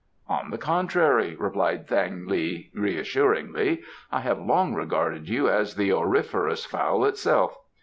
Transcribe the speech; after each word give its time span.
"On 0.27 0.49
the 0.49 0.57
contrary," 0.57 1.35
replied 1.37 1.87
Thang 1.87 2.25
li 2.25 2.71
reassuringly, 2.73 3.83
"I 4.11 4.21
have 4.21 4.39
long 4.39 4.73
regarded 4.73 5.29
you 5.29 5.47
as 5.47 5.75
the 5.75 5.93
auriferous 5.93 6.65
fowl 6.65 7.05
itself. 7.05 7.55